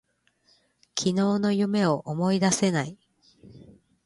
[0.97, 2.97] 昨日の夢を思い出せない。